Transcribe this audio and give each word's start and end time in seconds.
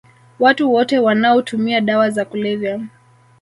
Watu 0.39 0.73
wote 0.73 0.99
wanaotumia 0.99 1.81
dawa 1.81 2.09
za 2.09 2.25
kulevya 2.25 2.81